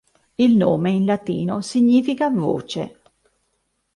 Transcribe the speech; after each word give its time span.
Il 0.39 0.55
nome 0.55 0.89
in 0.89 1.05
latino 1.05 1.61
significa 1.61 2.31
"voce". 2.31 3.01